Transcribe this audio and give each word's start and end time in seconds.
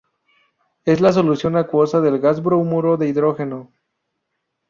Es 0.83 0.99
la 0.99 1.13
solución 1.13 1.55
acuosa 1.57 2.01
del 2.01 2.17
gas 2.19 2.41
bromuro 2.41 2.97
de 2.97 3.07
hidrógeno. 3.07 3.71